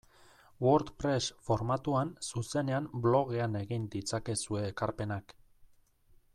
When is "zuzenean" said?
2.31-2.89